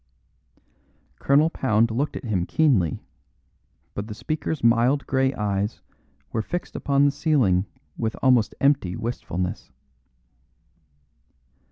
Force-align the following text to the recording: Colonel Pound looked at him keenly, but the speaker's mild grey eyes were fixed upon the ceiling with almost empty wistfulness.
Colonel 1.19 1.51
Pound 1.51 1.91
looked 1.91 2.15
at 2.17 2.23
him 2.23 2.47
keenly, 2.47 3.03
but 3.93 4.07
the 4.07 4.15
speaker's 4.15 4.63
mild 4.63 5.05
grey 5.05 5.31
eyes 5.35 5.81
were 6.31 6.41
fixed 6.41 6.75
upon 6.75 7.05
the 7.05 7.11
ceiling 7.11 7.67
with 7.99 8.15
almost 8.23 8.55
empty 8.59 8.95
wistfulness. 8.95 9.69